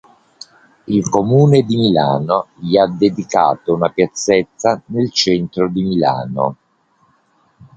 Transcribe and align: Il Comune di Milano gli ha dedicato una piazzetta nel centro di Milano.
Il 0.87 1.07
Comune 1.09 1.61
di 1.61 1.75
Milano 1.77 2.47
gli 2.55 2.75
ha 2.75 2.87
dedicato 2.87 3.75
una 3.75 3.89
piazzetta 3.91 4.81
nel 4.87 5.11
centro 5.11 5.69
di 5.69 5.83
Milano. 5.83 6.57